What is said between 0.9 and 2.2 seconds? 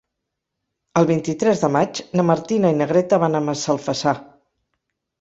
El vint-i-tres de maig